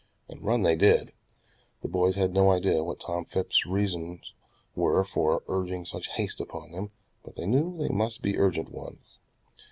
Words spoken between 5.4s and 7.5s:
urging such haste upon them, but they